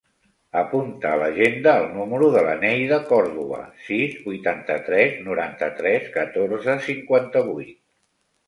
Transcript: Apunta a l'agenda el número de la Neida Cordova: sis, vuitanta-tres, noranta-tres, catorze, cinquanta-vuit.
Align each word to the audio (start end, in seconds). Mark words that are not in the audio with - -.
Apunta 0.59 1.09
a 1.09 1.17
l'agenda 1.23 1.73
el 1.81 1.85
número 1.97 2.29
de 2.35 2.41
la 2.47 2.55
Neida 2.63 2.99
Cordova: 3.11 3.59
sis, 3.89 4.15
vuitanta-tres, 4.25 5.15
noranta-tres, 5.29 6.11
catorze, 6.19 6.77
cinquanta-vuit. 6.91 7.79